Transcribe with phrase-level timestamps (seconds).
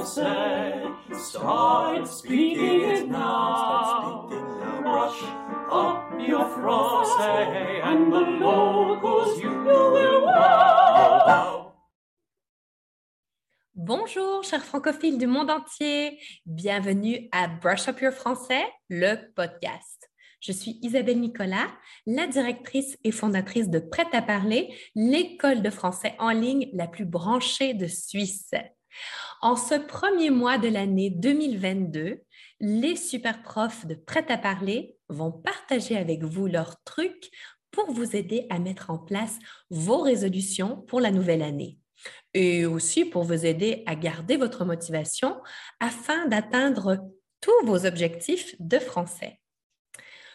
[0.00, 0.72] français.
[1.12, 4.28] Start speaking it now.
[4.82, 5.22] Brush
[5.70, 11.72] up your français and the locals you will wow.
[13.74, 16.18] Bonjour, chers francophiles du monde entier.
[16.46, 20.10] Bienvenue à Brush Up Your Français, le podcast.
[20.40, 21.68] Je suis Isabelle Nicolas,
[22.06, 27.04] la directrice et fondatrice de Prêt à parler, l'école de français en ligne la plus
[27.04, 28.52] branchée de Suisse.
[29.40, 32.20] En ce premier mois de l'année 2022,
[32.60, 37.30] les super profs de Prêt à parler vont partager avec vous leurs trucs
[37.70, 39.38] pour vous aider à mettre en place
[39.70, 41.78] vos résolutions pour la nouvelle année
[42.34, 45.40] et aussi pour vous aider à garder votre motivation
[45.80, 46.98] afin d'atteindre
[47.40, 49.40] tous vos objectifs de français.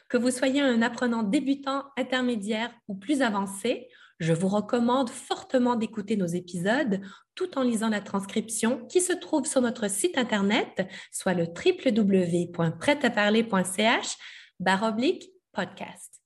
[0.09, 6.17] Que vous soyez un apprenant débutant, intermédiaire ou plus avancé, je vous recommande fortement d'écouter
[6.17, 7.01] nos épisodes
[7.35, 14.17] tout en lisant la transcription qui se trouve sur notre site internet, soit le www.prêtaparler.ch
[14.59, 16.21] baroblique podcast.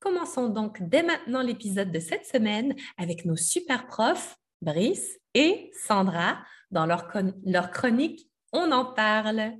[0.00, 6.38] Commençons donc dès maintenant l'épisode de cette semaine avec nos super profs, Brice et Sandra,
[6.70, 7.12] dans leur,
[7.44, 9.52] leur chronique On en parle.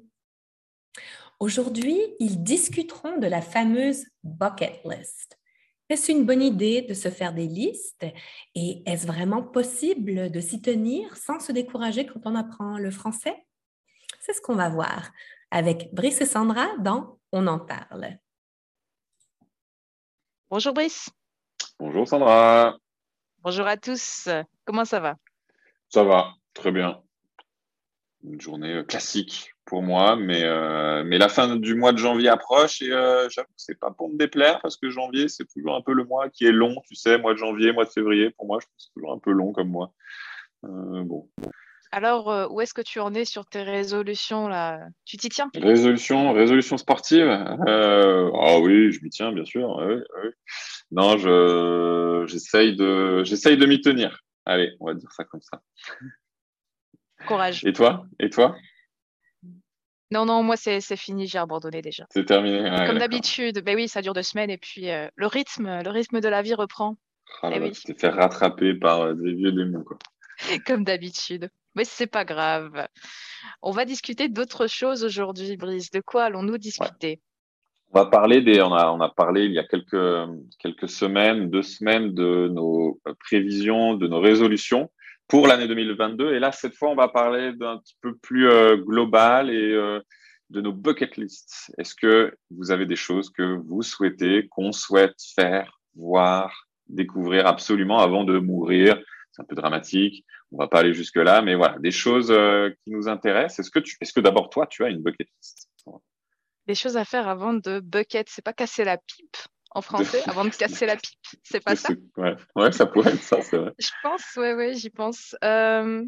[1.41, 5.39] Aujourd'hui, ils discuteront de la fameuse bucket list.
[5.91, 8.07] Est-ce une bonne idée de se faire des listes?
[8.55, 13.37] Et est-ce vraiment possible de s'y tenir sans se décourager quand on apprend le français?
[14.21, 15.11] C'est ce qu'on va voir
[15.51, 18.19] avec Brice et Sandra dans On en parle.
[20.49, 21.11] Bonjour Brice.
[21.79, 22.79] Bonjour Sandra.
[23.41, 24.29] Bonjour à tous.
[24.65, 25.17] Comment ça va?
[25.91, 27.04] Ça va, très bien.
[28.27, 32.81] Une journée classique pour moi, mais, euh, mais la fin du mois de janvier approche
[32.81, 35.83] et euh, j'avoue que c'est pas pour me déplaire parce que janvier, c'est toujours un
[35.83, 38.47] peu le mois qui est long, tu sais, mois de janvier, mois de février, pour
[38.47, 39.93] moi, je c'est toujours un peu long comme mois.
[40.65, 41.29] Euh, bon.
[41.93, 44.81] Alors, où est-ce que tu en es sur tes résolutions là?
[45.05, 45.51] Tu t'y tiens?
[45.55, 47.29] Résolution, résolution sportive?
[47.29, 49.81] Ah oui, je m'y tiens, bien sûr.
[50.91, 54.19] Non, je, j'essaye de, j'essaye de m'y tenir.
[54.47, 55.63] Allez, on va dire ça comme ça.
[57.27, 57.65] Courage.
[57.65, 58.07] Et toi?
[58.21, 58.57] Et toi?
[60.11, 62.07] Non, non, moi, c'est fini, j'ai abandonné déjà.
[62.11, 62.71] C'est terminé.
[62.87, 63.63] Comme d'habitude.
[63.65, 66.43] Ben oui, ça dure deux semaines et puis euh, le rythme, le rythme de la
[66.43, 66.97] vie reprend.
[67.43, 67.73] Ah, eh oui.
[67.73, 69.99] Tu t'es fait rattraper par euh, des vieux démons, quoi.
[70.67, 71.51] Comme d'habitude.
[71.75, 72.87] Mais c'est pas grave.
[73.63, 75.91] On va discuter d'autres choses aujourd'hui, Brice.
[75.91, 77.21] De quoi allons-nous discuter?
[77.93, 78.61] On va parler des.
[78.61, 80.29] On a, on a parlé il y a quelques,
[80.61, 84.91] quelques semaines, deux semaines, de nos prévisions, de nos résolutions
[85.29, 86.35] pour l'année 2022.
[86.35, 90.01] Et là, cette fois, on va parler d'un petit peu plus euh, global et euh,
[90.51, 91.73] de nos bucket lists.
[91.79, 97.99] Est-ce que vous avez des choses que vous souhaitez, qu'on souhaite faire, voir, découvrir absolument
[97.99, 99.01] avant de mourir?
[99.33, 100.25] C'est un peu dramatique.
[100.53, 103.61] On va pas aller jusque là, mais voilà, des choses euh, qui nous intéressent.
[103.61, 105.69] Est-ce que est-ce que d'abord toi, tu as une bucket list?
[106.67, 109.37] Des choses à faire avant de bucket, c'est pas casser la pipe
[109.75, 111.19] en français avant de casser la pipe.
[111.43, 111.91] C'est pas ça?
[112.17, 112.73] Ouais.
[112.73, 113.73] ça pourrait être ça, c'est vrai.
[113.79, 115.37] Je pense, ouais, ouais, j'y pense.
[115.45, 116.05] Euh,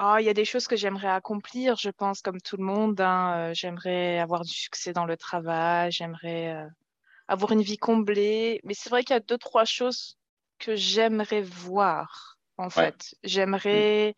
[0.00, 3.00] oh, il y a des choses que j'aimerais accomplir, je pense, comme tout le monde.
[3.00, 3.34] Hein.
[3.36, 6.66] Euh, j'aimerais avoir du succès dans le travail, j'aimerais euh,
[7.28, 8.60] avoir une vie comblée.
[8.64, 10.18] Mais c'est vrai qu'il y a deux, trois choses
[10.58, 13.14] que j'aimerais voir, en fait.
[13.22, 14.14] J'aimerais,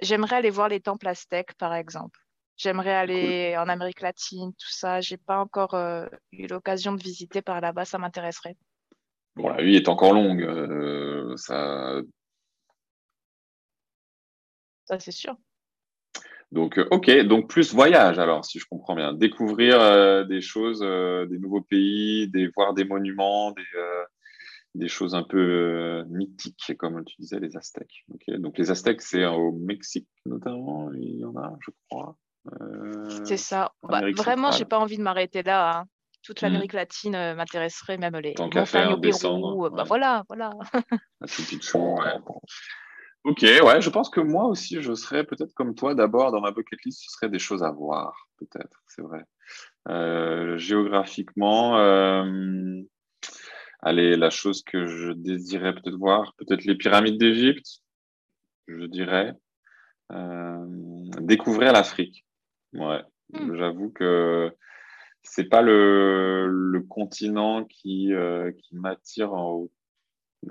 [0.00, 2.20] j'aimerais aller voir les temples aztèques, par exemple.
[2.56, 5.00] J'aimerais aller en Amérique latine, tout ça.
[5.00, 7.84] J'ai pas encore euh, eu l'occasion de visiter par là-bas.
[7.84, 8.56] Ça m'intéresserait.
[9.34, 10.42] Bon, la vie est encore longue.
[10.42, 12.00] Euh, ça,
[14.84, 15.36] ça c'est sûr.
[16.52, 19.12] Donc, euh, ok, donc plus voyage alors, si je comprends bien.
[19.12, 23.64] Découvrir des choses, des nouveaux pays, des, voir des monuments, des,
[24.76, 28.04] des choses un peu mythiques, comme tu disais, les Aztèques.
[28.28, 32.16] Donc les Aztèques, c'est au Mexique notamment, il y en a, je crois.
[32.52, 33.72] Euh, c'est ça.
[33.82, 35.78] Bah, vraiment, j'ai pas envie de m'arrêter là.
[35.78, 35.84] Hein.
[36.22, 36.46] Toute hmm.
[36.46, 39.66] l'Amérique latine euh, m'intéresserait, même les Tant montagnes au Pérou.
[39.66, 40.50] Euh, bah, voilà, voilà.
[43.26, 46.50] Ok, ouais, je pense que moi aussi, je serais peut-être comme toi d'abord dans ma
[46.50, 49.24] bucket list, ce serait des choses à voir, peut-être, c'est vrai.
[50.58, 51.76] géographiquement,
[53.80, 57.80] allez, la chose que je désirais peut-être voir, peut-être les pyramides d'Égypte,
[58.68, 59.32] je dirais.
[61.22, 62.26] découvrir l'Afrique.
[62.74, 63.56] Ouais, mmh.
[63.56, 64.52] j'avoue que
[65.24, 69.32] c'est pas le, le, continent qui, euh, qui m'attire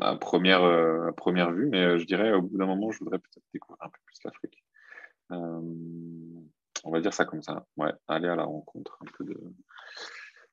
[0.01, 2.99] à première, euh, à première vue, mais euh, je dirais au bout d'un moment, je
[2.99, 4.63] voudrais peut-être découvrir un peu plus l'Afrique.
[5.29, 7.65] on va dire ça comme ça.
[7.77, 9.39] Ouais, aller à la rencontre un peu de,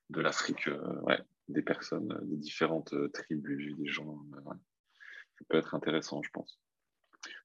[0.09, 0.69] de l'Afrique,
[1.03, 4.23] ouais, des personnes, des différentes tribus, des gens.
[4.45, 6.59] Ça peut être intéressant, je pense.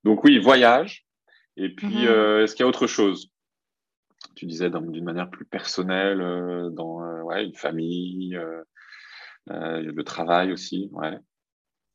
[0.05, 1.07] Donc oui, voyage,
[1.59, 2.43] Et puis, Mhm.
[2.43, 3.33] est-ce qu'il y a autre chose?
[4.37, 8.63] Tu disais d'une manière plus personnelle, euh, dans euh, ouais, une famille, euh,
[9.49, 10.89] le travail aussi.
[10.93, 11.19] Ouais.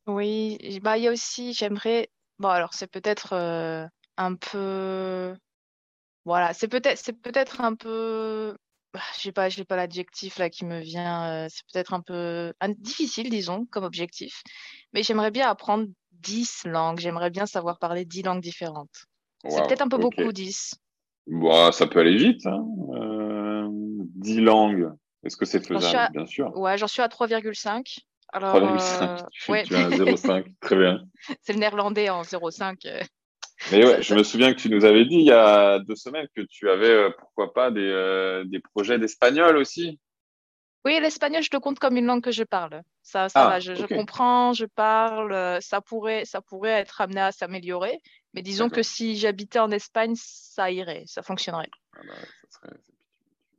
[0.06, 3.34] Oui, bah, il y a aussi, j'aimerais, bon, alors c'est peut-être
[4.16, 5.36] un peu,
[6.24, 8.56] voilà, c'est peut-être, c'est peut-être un peu,
[8.94, 12.54] bah, j'ai pas, j'ai pas l'adjectif là qui me vient, euh, c'est peut-être un peu
[12.60, 14.42] un- difficile, disons, comme objectif,
[14.94, 19.06] mais j'aimerais bien apprendre 10 langues, j'aimerais bien savoir parler 10 langues différentes.
[19.48, 20.74] C'est peut-être un peu beaucoup, 10.
[21.26, 22.46] Bon, ça peut aller vite.
[22.46, 22.64] Hein.
[22.94, 24.90] Euh, 10 langues.
[25.24, 25.96] Est-ce que c'est faisable?
[25.98, 26.56] à- Bien sûr.
[26.56, 27.98] Ouais, j'en suis à 3,5.
[28.32, 29.20] Alors, 3,5.
[29.20, 30.44] euh, Tu, ouais, tu as un 0,5.
[30.60, 31.04] Très bien.
[31.42, 32.86] c'est le néerlandais en 0,5.
[32.86, 33.00] euh.
[33.70, 36.26] Mais ouais, je me souviens que tu nous avais dit il y a deux semaines
[36.34, 40.00] que tu avais, euh, pourquoi pas, des, euh, des projets d'espagnol aussi.
[40.84, 42.82] Oui, l'espagnol, je le compte comme une langue que je parle.
[43.04, 45.32] Ça, ça Ah, va, je, je comprends, je parle.
[45.32, 48.00] euh, Ça pourrait, ça pourrait être amené à s'améliorer.
[48.34, 51.70] Mais disons que si j'habitais en Espagne, ça irait, ça fonctionnerait.
[51.96, 52.76] Ah bah, ça serait-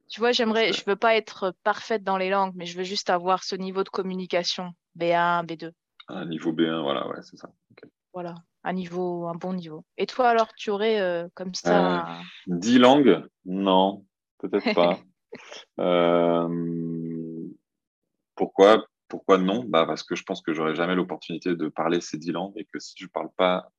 [0.09, 3.09] Tu vois, j'aimerais, je veux pas être parfaite dans les langues, mais je veux juste
[3.09, 5.71] avoir ce niveau de communication, B1, B2.
[6.07, 7.49] Un niveau B1, voilà, ouais, c'est ça.
[8.13, 9.85] Voilà, un niveau, un bon niveau.
[9.97, 11.77] Et toi, alors, tu aurais euh, comme ça.
[11.77, 13.23] un- 10 langues?
[13.45, 14.05] Non,
[14.39, 14.99] peut-être pas.
[15.79, 17.47] Euh,
[18.35, 19.63] pourquoi, pourquoi non?
[19.63, 22.65] Bah Parce que je pense que j'aurai jamais l'opportunité de parler ces 10 langues et
[22.65, 23.71] que si je parle pas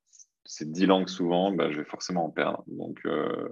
[0.45, 2.65] ces 10 langues souvent, bah, je vais forcément en perdre.
[2.67, 3.49] Donc, euh,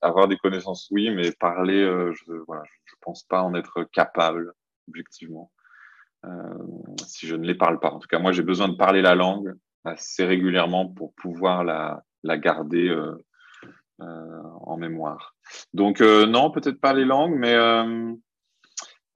[0.00, 4.52] avoir des connaissances, oui, mais parler, euh, je je pense pas en être capable,
[4.88, 5.52] objectivement,
[6.24, 6.30] euh,
[7.06, 7.90] si je ne les parle pas.
[7.90, 9.54] En tout cas, moi, j'ai besoin de parler la langue
[9.84, 12.94] assez régulièrement pour pouvoir la, la garder
[13.98, 15.36] en mémoire.
[15.74, 17.54] Donc, non, peut-être pas les langues, mais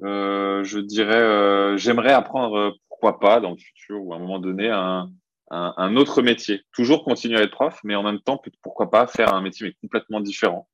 [0.00, 5.10] je dirais, j'aimerais apprendre, pourquoi pas, dans le futur ou à un moment donné, un,
[5.50, 6.64] un, un autre métier.
[6.72, 9.74] Toujours continuer à être prof, mais en même temps, pourquoi pas faire un métier mais
[9.80, 10.68] complètement différent.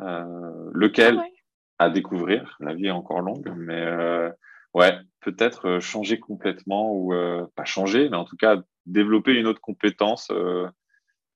[0.00, 1.32] Euh, lequel Ah ouais.
[1.78, 2.56] à découvrir.
[2.60, 4.30] La vie est encore longue, mais euh,
[4.74, 9.46] ouais, peut-être euh, changer complètement ou euh, pas changer, mais en tout cas développer une
[9.46, 10.68] autre compétence euh,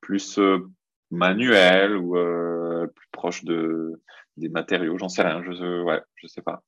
[0.00, 0.58] plus euh,
[1.10, 2.16] manuelle ou
[2.94, 4.00] plus proche de
[4.38, 4.96] des matériaux.
[4.96, 5.42] J'en sais rien.
[5.42, 6.62] Je ouais, je sais pas.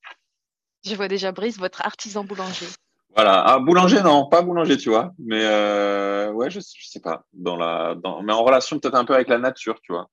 [0.84, 2.66] Je vois déjà Brice, votre artisan boulanger.
[3.14, 3.44] Voilà.
[3.46, 5.12] Ah, boulanger, non, pas boulanger, tu vois.
[5.18, 7.26] Mais euh, ouais, je, je sais pas.
[7.32, 10.10] Dans la, dans, mais en relation peut-être un peu avec la nature, tu vois.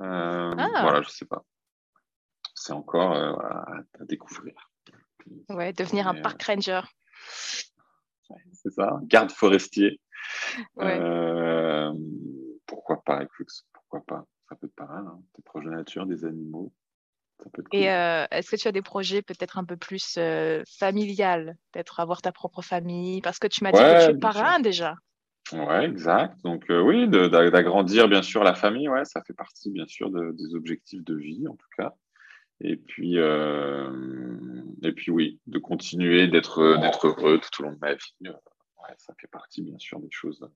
[0.00, 0.82] Euh, Ah.
[0.82, 1.42] Voilà, je sais pas.
[2.54, 4.54] C'est encore euh, à, découvrir.
[5.48, 6.82] Ouais, devenir un Mais, park ranger.
[8.52, 10.00] C'est ça, garde forestier.
[10.76, 11.00] Ouais.
[12.66, 14.26] Pourquoi pas, écoute, pourquoi pas.
[14.48, 15.04] Ça peut être pas mal.
[15.06, 15.20] Hein.
[15.32, 16.72] T'es proche de la nature, des animaux.
[17.38, 17.64] Cool.
[17.72, 22.00] Et euh, est-ce que tu as des projets peut-être un peu plus euh, familial, peut-être
[22.00, 24.20] avoir ta propre famille, parce que tu m'as dit que tu es sûr.
[24.20, 24.94] parrain déjà.
[25.52, 26.40] Ouais, exact.
[26.42, 30.32] Donc euh, oui, d'agrandir bien sûr la famille, ouais, ça fait partie bien sûr de-
[30.32, 31.94] des objectifs de vie en tout cas.
[32.60, 33.90] Et puis euh,
[34.82, 38.14] et puis oui, de continuer d'être d'être heureux tout au long de ma vie.
[38.20, 40.48] Ouais, ça fait partie bien sûr des choses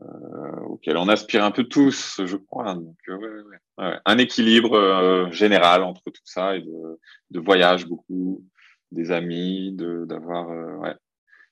[0.00, 2.74] euh, auxquelles on aspire un peu tous, je crois.
[2.74, 3.58] Donc euh, ouais, ouais, ouais.
[3.78, 3.98] Ouais.
[4.04, 6.98] un équilibre euh, général entre tout ça et de,
[7.30, 8.44] de voyage beaucoup,
[8.90, 10.48] des amis, de d'avoir
[10.80, 10.94] ouais,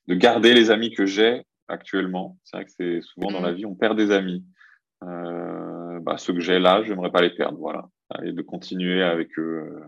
[0.07, 2.39] de garder les amis que j'ai actuellement.
[2.45, 4.45] C'est vrai que c'est souvent dans la vie, on perd des amis.
[5.05, 7.89] Euh, bah, ceux que j'ai là, j'aimerais pas les perdre, voilà.
[8.23, 9.83] Et de continuer avec eux,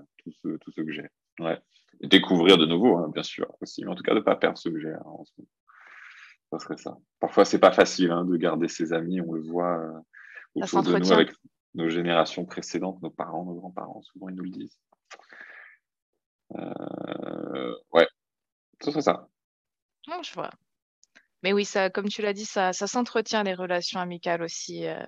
[0.45, 1.09] euh, tous ceux que j'ai.
[1.41, 1.59] Ouais.
[2.01, 3.85] Et découvrir de nouveau, hein, bien sûr, aussi.
[3.85, 5.49] Mais en tout cas, de pas perdre ceux que j'ai hein, en ce moment.
[6.53, 6.99] Ça serait ça.
[7.19, 9.23] Parfois, c'est pas facile hein, de garder ses amis.
[9.23, 9.99] On le voit euh,
[10.55, 11.31] autour de nous avec
[11.75, 14.03] nos générations précédentes, nos parents, nos grands-parents.
[14.03, 14.79] Souvent, ils nous le disent.
[16.57, 18.07] Euh, ouais.
[18.83, 19.27] Ce serait ça.
[20.09, 20.51] Non, je vois.
[21.43, 25.03] Mais oui, ça, comme tu l'as dit, ça, ça s'entretient les relations amicales aussi, euh,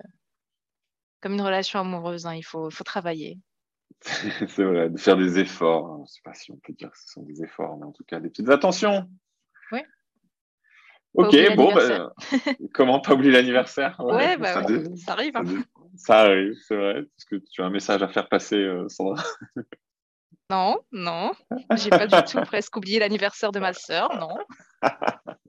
[1.21, 2.25] comme une relation amoureuse.
[2.25, 3.39] hein, il faut, faut travailler.
[4.01, 5.85] C'est vrai, de faire des efforts.
[5.91, 5.97] hein.
[5.97, 7.91] Je ne sais pas si on peut dire que ce sont des efforts, mais en
[7.91, 9.07] tout cas des petites attentions.
[9.71, 9.81] Oui.
[11.17, 12.11] Ok, bon, bah,
[12.73, 13.95] comment pas oublier l'anniversaire?
[13.99, 15.33] Ouais, bah ça, ouais, dé- ça arrive.
[15.33, 15.63] ça hein.
[15.97, 16.99] ça arrive, c'est vrai.
[16.99, 19.23] Est-ce que tu as un message à faire passer, euh, Sandra
[20.49, 21.31] Non, non,
[21.75, 24.37] j'ai pas du tout presque oublié l'anniversaire de ma sœur, non.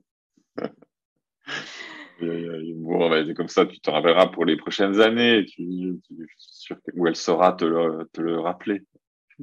[2.19, 5.45] Bon, bah, c'est comme ça, tu te rappelleras pour les prochaines années.
[5.45, 8.81] Tu, tu- où elle saura te le, te le rappeler.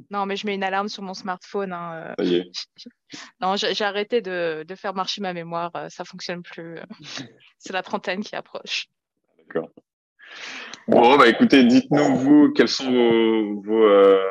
[0.09, 1.71] Non, mais je mets une alarme sur mon smartphone.
[1.73, 2.43] hein, euh.
[3.39, 6.77] Non, j'ai arrêté de, de faire marcher ma mémoire, euh, ça fonctionne plus.
[6.77, 6.83] euh.
[7.59, 8.87] C'est la trentaine qui approche.
[9.37, 9.69] D'accord.
[10.87, 14.27] Bon, bah écoutez, dites-nous, vous, quels sont vos, vos, euh,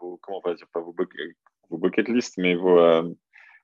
[0.00, 1.36] vos- comment on va dire, pas vos, bucket,
[1.70, 3.14] vos bucket list, mais vos, euh, Une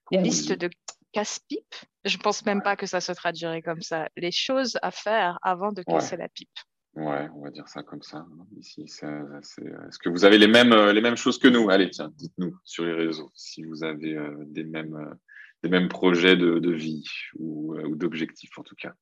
[0.05, 0.71] comment on liste dit de
[1.13, 1.75] casse-pipe?
[2.05, 4.09] Je pense même pas que ça se traduirait comme ça.
[4.17, 6.49] Les choses à faire avant de casser la pipe.
[6.95, 8.19] Ouais, on va dire ça comme ça.
[8.19, 8.47] Hein.
[8.59, 11.71] Ici, est-ce que vous avez les mêmes, les mêmes choses que nous?
[11.71, 15.17] Allez, tiens, dites-nous sur les réseaux si vous avez des mêmes
[15.63, 17.05] des mêmes projets de, vie
[17.39, 18.95] ou, ou d'objectifs en tout cas.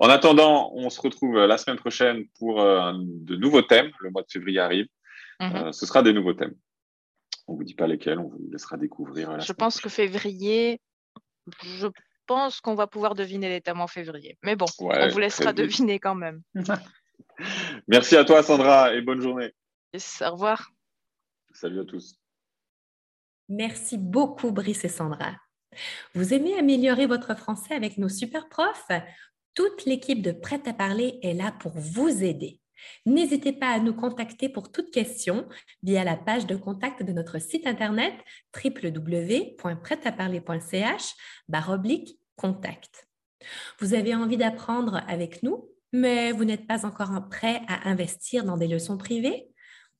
[0.00, 3.90] En attendant, on se retrouve la semaine prochaine pour de nouveaux thèmes.
[4.00, 4.86] Le mois de février arrive.
[5.40, 5.72] Mhm.
[5.72, 6.54] ce sera des nouveaux thèmes.
[7.46, 9.40] On ne vous dit pas lesquels, on vous laissera découvrir.
[9.40, 10.80] je pense que février,
[11.62, 11.86] je
[12.26, 14.36] pense qu'on va pouvoir deviner les thèmes en février.
[14.42, 16.42] Mais bon, on vous laissera deviner quand même.
[17.86, 19.52] Merci à toi, Sandra, et bonne journée.
[19.94, 20.70] au revoir.
[21.52, 22.16] Salut à tous.
[23.48, 25.36] Merci beaucoup, Brice et Sandra.
[26.14, 28.90] Vous aimez améliorer votre français avec nos super profs?
[29.54, 32.60] Toute l'équipe de Prêt à parler est là pour vous aider.
[33.06, 35.48] N'hésitez pas à nous contacter pour toute question
[35.82, 38.14] via la page de contact de notre site internet
[38.54, 41.14] www.prêtaparler.ch
[42.36, 43.08] contact.
[43.80, 48.56] Vous avez envie d'apprendre avec nous, mais vous n'êtes pas encore prêt à investir dans
[48.56, 49.48] des leçons privées?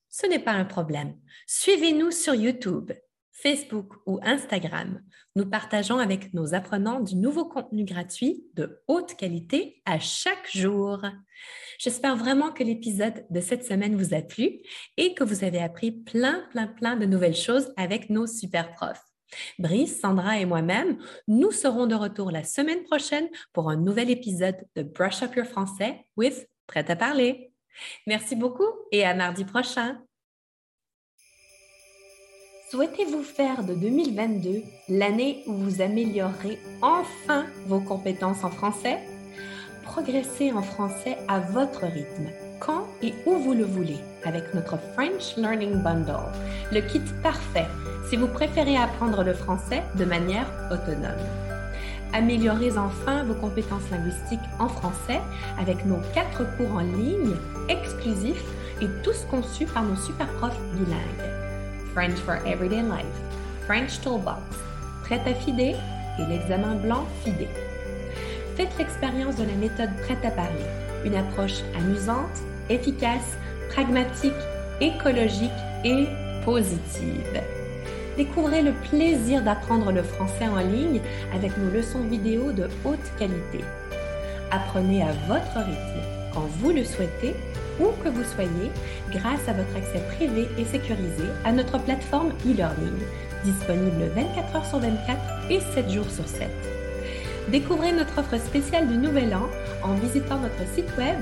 [0.08, 1.16] Ce n'est pas un problème.
[1.46, 2.92] Suivez-nous sur YouTube,
[3.32, 5.00] Facebook ou Instagram.
[5.36, 11.00] Nous partageons avec nos apprenants du nouveau contenu gratuit de haute qualité à chaque jour.
[11.78, 14.60] J'espère vraiment que l'épisode de cette semaine vous a plu
[14.96, 19.04] et que vous avez appris plein, plein, plein de nouvelles choses avec nos super profs.
[19.58, 24.56] Brice, Sandra et moi-même, nous serons de retour la semaine prochaine pour un nouvel épisode
[24.76, 27.52] de Brush Up Your Français with Prêt à parler.
[28.06, 29.98] Merci beaucoup et à mardi prochain.
[32.70, 38.98] Souhaitez-vous faire de 2022 l'année où vous améliorerez enfin vos compétences en français?
[39.84, 42.28] Progressez en français à votre rythme,
[42.60, 46.30] quand et où vous le voulez, avec notre French Learning Bundle,
[46.70, 47.66] le kit parfait
[48.08, 51.26] si vous préférez apprendre le français de manière autonome.
[52.14, 55.20] Améliorez enfin vos compétences linguistiques en français
[55.60, 57.36] avec nos quatre cours en ligne
[57.68, 58.44] exclusifs
[58.80, 61.30] et tous conçus par nos super profs bilingues.
[61.92, 63.04] French for Everyday Life,
[63.66, 64.40] French Toolbox,
[65.02, 65.60] Prêt à FIDE
[66.18, 67.48] et l'examen blanc FIDE.
[68.56, 70.64] Faites l'expérience de la méthode Prêt à parler,
[71.04, 73.36] une approche amusante, efficace,
[73.70, 74.32] pragmatique,
[74.80, 75.50] écologique
[75.84, 76.06] et
[76.44, 77.57] positive.
[78.18, 81.00] Découvrez le plaisir d'apprendre le français en ligne
[81.32, 83.60] avec nos leçons vidéo de haute qualité.
[84.50, 86.02] Apprenez à votre rythme,
[86.34, 87.36] quand vous le souhaitez
[87.78, 88.72] où que vous soyez
[89.12, 92.98] grâce à votre accès privé et sécurisé à notre plateforme e-learning,
[93.44, 95.16] disponible 24 heures sur 24
[95.50, 96.48] et 7 jours sur 7.
[97.50, 99.46] Découvrez notre offre spéciale du Nouvel An
[99.84, 101.20] en visitant notre site web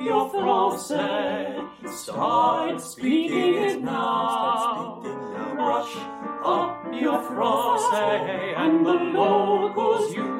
[0.00, 1.58] your français.
[1.86, 5.02] Start speaking it now.
[5.54, 5.94] Brush
[6.42, 10.30] up your français, and the locals you